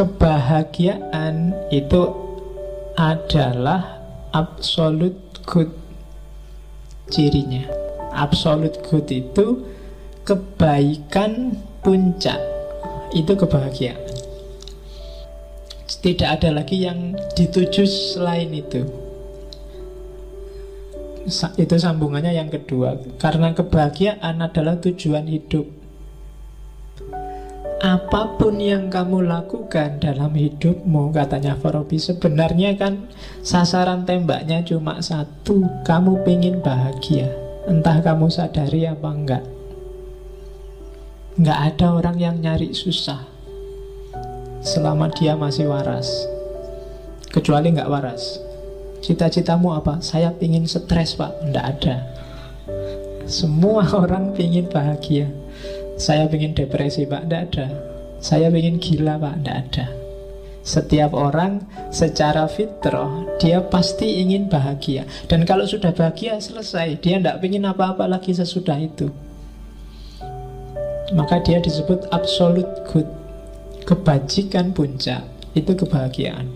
[0.00, 2.08] kebahagiaan itu
[2.96, 4.00] adalah
[4.32, 5.68] absolute good
[7.12, 7.68] cirinya.
[8.16, 9.60] Absolute good itu
[10.24, 11.52] kebaikan
[11.84, 12.40] puncak.
[13.12, 14.00] Itu kebahagiaan.
[16.00, 18.88] Tidak ada lagi yang dituju selain itu.
[21.60, 22.96] Itu sambungannya yang kedua.
[23.20, 25.79] Karena kebahagiaan adalah tujuan hidup.
[27.80, 33.08] Apa pun yang kamu lakukan dalam hidupmu Katanya Farabi Sebenarnya kan
[33.40, 35.64] sasaran tembaknya cuma satu.
[35.88, 37.32] Kamu pengen bahagia.
[37.64, 39.44] Entah kamu sadari apa enggak.
[41.40, 43.24] Enggak ada orang yang nyari susah
[44.60, 46.28] Selama dia masih waras.
[47.32, 48.44] Kecuali enggak waras.
[49.00, 50.04] Cita-citamu apa?
[50.04, 51.32] Saya ingin stres pak.
[51.48, 51.96] Enggak ada.
[53.24, 55.32] Semua orang ingin bahagia
[56.00, 57.66] saya ingin depresi pak, tidak ada.
[58.24, 59.86] Saya ingin gila pak, tidak ada.
[60.60, 65.04] Setiap orang secara fitrah Dia pasti ingin bahagia.
[65.28, 67.00] Dan kalau sudah bahagia selesai.
[67.04, 69.12] Dia tidak ingin apa-apa lagi sesudah itu.
[71.12, 73.08] Maka dia disebut absolute good.
[73.84, 75.20] Kebajikan puncak
[75.52, 76.48] Itu kebahagiaan.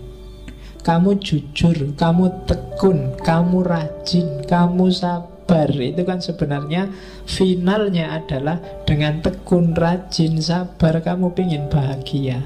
[0.85, 6.89] Kamu jujur, kamu tekun, kamu rajin, kamu sabar sabar itu kan sebenarnya
[7.29, 12.41] finalnya adalah dengan tekun rajin sabar kamu ingin bahagia.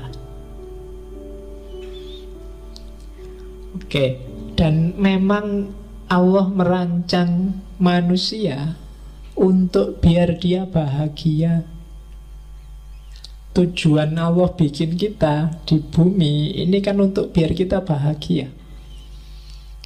[3.79, 4.19] Oke
[4.59, 5.71] dan memang
[6.11, 8.75] Allah merancang manusia
[9.39, 11.63] untuk biar dia bahagia.
[13.55, 18.51] Tujuan Allah bikin kita di bumi ini kan untuk biar kita bahagia.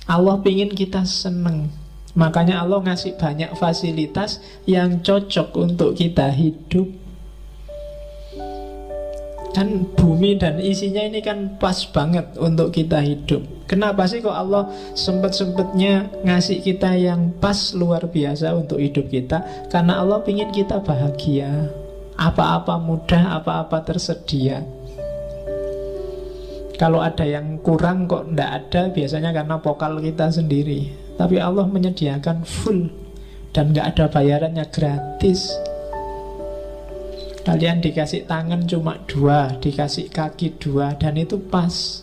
[0.09, 1.82] Allah ingin kita senang
[2.13, 4.37] Makanya Allah ngasih banyak fasilitas
[4.69, 6.85] yang cocok untuk kita hidup.
[9.53, 13.45] Kan bumi dan isinya ini kan pas banget untuk kita hidup.
[13.69, 14.65] Kenapa sih kok Allah
[14.97, 19.69] sempet-sempetnya ngasih kita yang pas luar biasa untuk hidup kita?
[19.69, 21.69] Karena Allah ingin kita bahagia.
[22.17, 24.61] Apa-apa mudah, apa-apa tersedia.
[26.77, 31.02] Kalau ada yang kurang kok ndak ada biasanya karena pokal kita sendiri.
[31.13, 32.89] Tapi Allah menyediakan full
[33.53, 35.53] dan nggak ada bayarannya gratis.
[37.43, 42.01] Kalian dikasih tangan cuma dua, dikasih kaki dua, dan itu pas.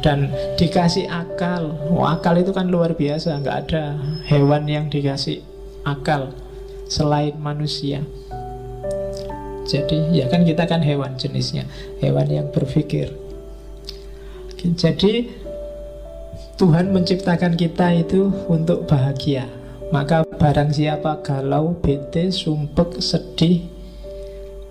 [0.00, 4.00] Dan dikasih akal, oh, akal itu kan luar biasa, nggak ada
[4.32, 5.44] hewan yang dikasih
[5.84, 6.32] akal
[6.88, 8.00] selain manusia.
[9.68, 11.68] Jadi ya kan kita kan hewan jenisnya,
[12.00, 13.12] hewan yang berpikir.
[14.56, 15.28] Jadi
[16.56, 19.44] Tuhan menciptakan kita itu untuk bahagia.
[19.92, 23.68] Maka barang siapa galau, bete, sumpek, sedih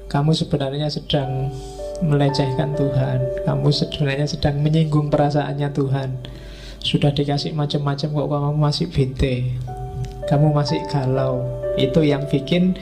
[0.09, 1.53] Kamu sebenarnya sedang
[2.01, 3.45] melecehkan Tuhan.
[3.45, 6.09] Kamu sebenarnya sedang menyinggung perasaannya Tuhan.
[6.81, 9.53] Sudah dikasih macam-macam kok kamu masih bete.
[10.25, 11.45] Kamu masih galau.
[11.77, 12.81] Itu yang bikin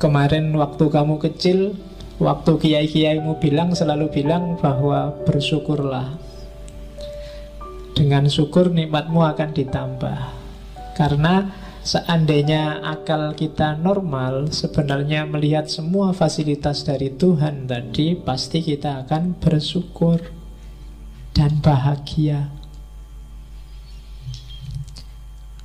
[0.00, 1.76] Kemarin waktu kamu kecil
[2.18, 6.27] Waktu kiai-kiaimu bilang selalu bilang bahwa bersyukurlah
[7.98, 10.18] dengan syukur nikmatmu akan ditambah.
[10.94, 11.50] Karena
[11.82, 20.18] seandainya akal kita normal Sebenarnya melihat semua fasilitas dari Tuhan tadi Pasti kita akan bersyukur
[21.30, 22.50] Dan bahagia.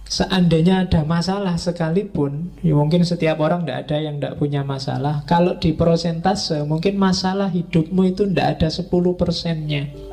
[0.06, 5.26] Seandainya ada masalah sekalipun ya Mungkin setiap orang tidak ada yang tidak punya masalah.
[5.26, 8.86] Kalau di prosentase Mungkin masalah hidupmu itu tidak ada 10
[9.18, 10.13] persennya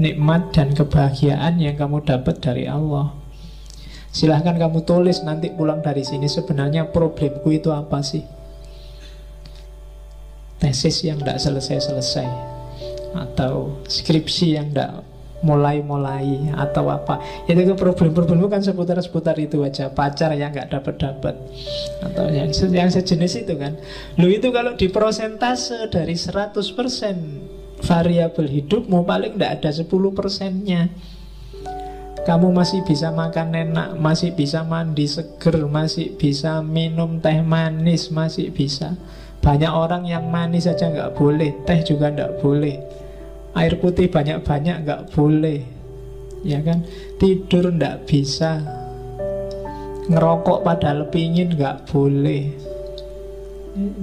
[0.00, 3.12] nikmat dan kebahagiaan yang kamu dapat dari Allah.
[4.10, 8.24] Silahkan kamu tulis nanti pulang dari sini sebenarnya problemku itu apa sih?
[10.60, 12.28] Tesis yang tidak selesai-selesai
[13.16, 15.00] Atau skripsi yang tidak
[15.40, 17.16] mulai-mulai Atau apa
[17.48, 21.32] Itu problem-problemmu kan seputar-seputar itu aja Pacar yang nggak dapat-dapat
[22.04, 23.80] Atau yang, yang sejenis itu kan
[24.20, 27.49] Lu itu kalau di prosentase dari 100%
[27.84, 30.92] variabel hidupmu paling tidak ada 10 persennya
[32.20, 38.52] kamu masih bisa makan enak, masih bisa mandi seger, masih bisa minum teh manis, masih
[38.52, 38.92] bisa.
[39.40, 42.76] Banyak orang yang manis saja nggak boleh, teh juga nggak boleh.
[43.56, 45.64] Air putih banyak-banyak nggak boleh,
[46.44, 46.84] ya kan?
[47.16, 48.62] Tidur nggak bisa,
[50.12, 52.69] ngerokok padahal pingin nggak boleh.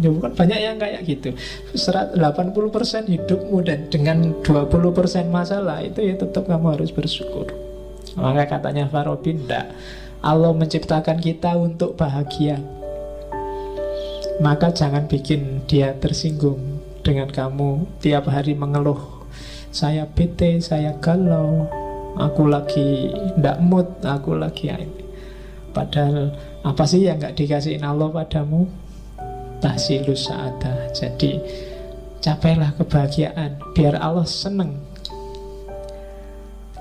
[0.02, 1.34] Ya bukan banyak yang kayak gitu.
[1.74, 2.18] 80%
[3.08, 7.52] hidupmu dan dengan 20% masalah Itu ya tetap kamu harus bersyukur.
[8.18, 9.66] Maka katanya Farabi Tidak
[10.26, 12.58] Allah menciptakan kita untuk bahagia.
[14.42, 17.86] Maka jangan bikin dia tersinggung dengan kamu.
[18.02, 19.18] Tiap hari mengeluh
[19.70, 21.70] saya bete, saya galau,
[22.18, 24.74] aku lagi ndak mood, aku lagi
[25.70, 26.34] Padahal
[26.66, 28.66] apa sih yang nggak dikasihin Allah padamu?
[29.58, 30.94] Tahsilus sa'adah.
[30.94, 31.42] Jadi
[32.22, 34.78] capailah kebahagiaan biar Allah seneng.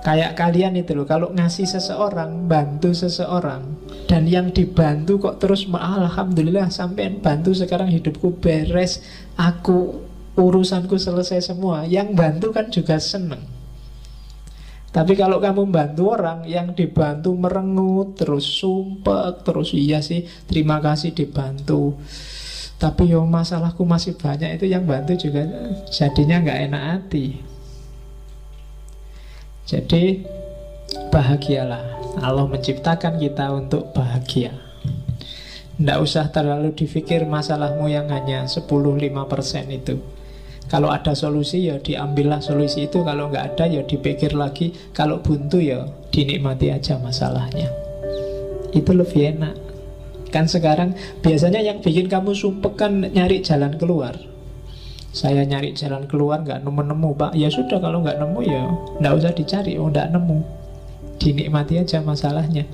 [0.06, 3.74] Kayak kalian itu loh, kalau ngasih seseorang, bantu seseorang,
[4.06, 9.02] dan yang dibantu kok terus alhamdulillah sampai bantu sekarang hidupku beres,
[9.34, 10.06] aku
[10.38, 11.90] urusanku selesai semua.
[11.90, 13.42] Yang bantu kan juga seneng.
[14.94, 21.12] Tapi kalau kamu bantu orang yang dibantu merengut, terus sumpah, terus iya sih, terima kasih
[21.12, 21.98] dibantu.
[22.76, 25.48] Tapi yo masalahku masih banyak itu yang bantu juga
[25.88, 27.26] jadinya nggak enak hati.
[29.66, 30.22] Jadi
[31.08, 31.96] bahagialah.
[32.16, 34.52] Allah menciptakan kita untuk bahagia.
[35.76, 38.64] Tidak usah terlalu dipikir masalahmu yang hanya 10-5%
[39.68, 40.00] itu.
[40.66, 45.62] Kalau ada solusi ya diambillah solusi itu Kalau nggak ada ya dipikir lagi Kalau buntu
[45.62, 47.70] ya dinikmati aja masalahnya
[48.74, 49.54] Itu lebih enak
[50.34, 54.18] Kan sekarang biasanya yang bikin kamu sumpek kan nyari jalan keluar.
[55.16, 57.32] Saya nyari jalan keluar nggak nemu-nemu pak.
[57.32, 58.62] Ya sudah kalau nggak nemu ya
[59.00, 59.80] nggak usah dicari.
[59.80, 60.38] Oh nggak nemu.
[61.16, 62.68] Dinikmati aja masalahnya.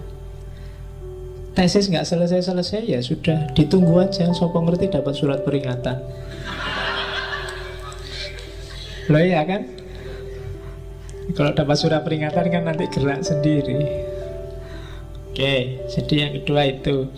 [1.52, 3.52] Tesis nggak selesai-selesai ya sudah.
[3.54, 6.00] Ditunggu aja Sopo ngerti dapat surat peringatan.
[9.12, 9.62] Loh ya kan?
[11.36, 14.11] Kalau dapat surat peringatan kan nanti gerak sendiri.
[15.32, 17.08] Oke, jadi yang kedua itu.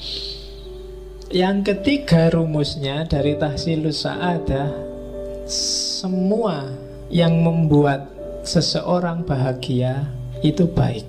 [1.35, 4.71] Yang ketiga rumusnya dari tahsilus sa'adah
[5.51, 6.71] semua
[7.11, 8.07] yang membuat
[8.47, 10.07] seseorang bahagia
[10.47, 11.03] itu baik.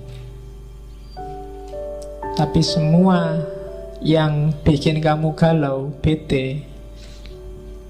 [2.34, 3.38] Tapi semua
[4.02, 6.66] yang bikin kamu galau, bete,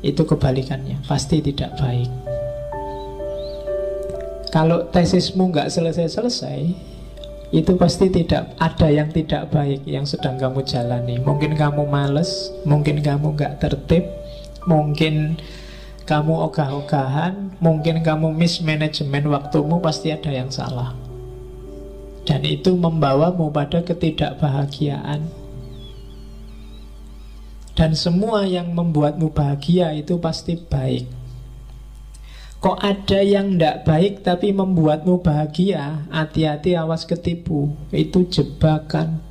[0.04, 2.12] itu kebalikannya, pasti tidak baik.
[4.52, 6.60] Kalau tesismu nggak selesai-selesai,
[7.54, 11.22] itu pasti tidak ada yang tidak baik yang sedang kamu jalani.
[11.22, 14.02] Mungkin kamu males, mungkin kamu nggak tertib,
[14.66, 15.38] mungkin
[16.06, 20.94] kamu ogah-ogahan, mungkin kamu mismanajemen waktumu, pasti ada yang salah.
[22.26, 25.22] Dan itu membawamu pada ketidakbahagiaan.
[27.76, 31.06] Dan semua yang membuatmu bahagia itu pasti baik.
[32.66, 36.02] Kok ada yang tidak baik tapi membuatmu bahagia?
[36.10, 37.70] Hati-hati awas ketipu.
[37.94, 39.22] Itu jebakan.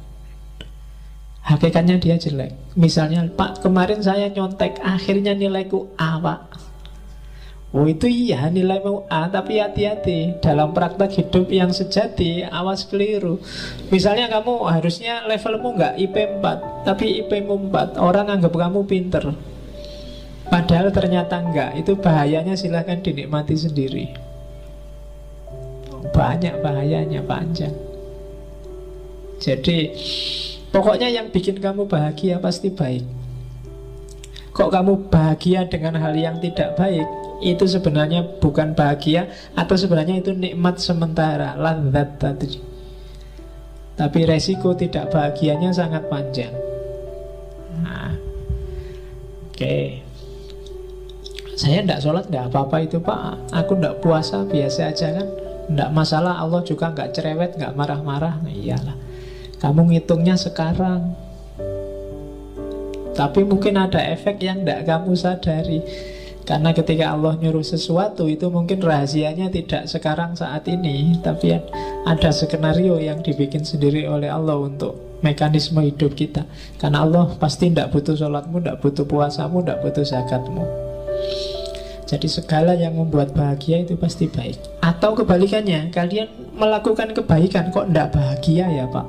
[1.43, 2.55] Hakikatnya dia jelek.
[2.79, 6.63] Misalnya Pak kemarin saya nyontek Akhirnya nilaiku A Pak.
[7.75, 10.39] Oh itu iya nilaimu A Tapi hati-hati.
[10.39, 13.43] Dalam praktek hidup yang sejati Awas keliru.
[13.91, 19.35] Misalnya kamu harusnya levelmu nggak IP 4 Tapi IP 4 Orang anggap kamu pinter
[20.45, 21.73] Padahal ternyata enggak.
[21.79, 24.05] Itu bahayanya silahkan dinikmati sendiri.
[26.15, 27.73] Banyak bahayanya panjang
[29.41, 29.91] Jadi
[30.75, 33.07] Pokoknya yang bikin kamu bahagia pasti baik.
[34.51, 37.07] Kok kamu bahagia dengan hal yang tidak baik?
[37.39, 41.55] Itu sebenarnya bukan bahagia Atau sebenarnya itu nikmat sementara.
[42.19, 42.59] Tadi
[43.95, 46.51] Tapi resiko tidak bahagianya sangat panjang.
[47.79, 48.19] Nah
[49.55, 49.55] Oke.
[49.55, 50.04] okay.
[51.55, 53.47] Saya tidak sholat tidak apa-apa itu pak.
[53.55, 55.27] Aku tidak puasa biasa aja kan.
[55.71, 58.43] Tidak masalah Allah juga nggak cerewet nggak marah-marah.
[58.43, 58.95] Nah iyalah.
[59.63, 61.15] Kamu ngitungnya sekarang.
[63.15, 65.79] Tapi mungkin ada efek yang tidak kamu sadari.
[66.43, 71.15] Karena ketika Allah nyuruh sesuatu itu mungkin rahasianya tidak sekarang saat ini.
[71.23, 71.55] Tapi
[72.03, 76.43] ada skenario yang dibikin sendiri oleh Allah untuk mekanisme hidup kita.
[76.83, 80.84] Karena Allah pasti tidak butuh sholatmu, tidak butuh puasamu, tidak butuh zakatmu
[82.05, 84.61] jadi segala yang membuat bahagia itu pasti baik.
[84.85, 89.07] Atau kebalikannya Kalian melakukan kebaikan Kok tidak bahagia ya pak?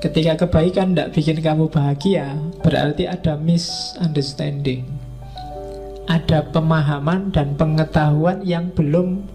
[0.00, 4.88] Ketika kebaikan tidak bikin kamu bahagia Berarti ada misunderstanding.
[6.08, 9.28] Ada pemahaman dan pengetahuan yang belum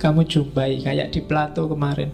[0.00, 2.08] kamu jumpai Kayak di Plato kemarin.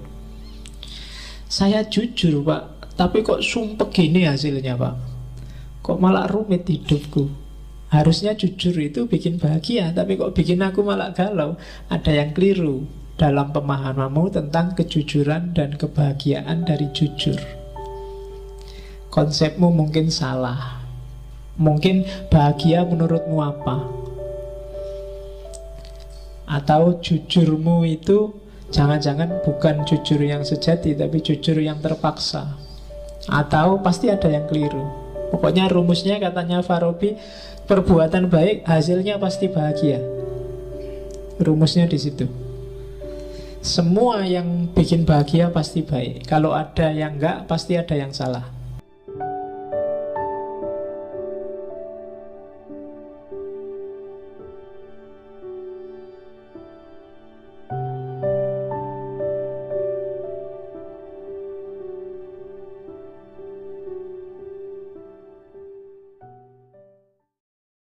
[1.47, 4.95] Saya jujur pak Tapi kok sumpah gini hasilnya pak?
[5.87, 7.50] Kok malah rumit hidupku
[7.91, 11.59] Harusnya jujur itu bikin bahagia Tapi kok bikin aku malah galau?
[11.91, 12.87] Ada yang keliru
[13.19, 17.37] dalam pemahamanmu tentang kejujuran dan kebahagiaan dari jujur.
[19.11, 20.79] Konsepmu mungkin salah.
[21.59, 23.77] Mungkin bahagia menurutmu apa?
[26.47, 28.39] Atau jujurmu itu
[28.71, 32.55] Jangan-jangan bukan jujur yang sejati Tapi jujur yang terpaksa?
[33.27, 35.00] Atau pasti ada yang keliru
[35.31, 37.17] Pokoknya rumusnya katanya Farabi
[37.71, 40.03] perbuatan baik hasilnya pasti bahagia.
[41.41, 42.27] Rumusnya di situ.
[43.61, 46.27] Semua yang bikin bahagia pasti baik.
[46.27, 48.60] Kalau ada yang enggak, pasti ada yang salah.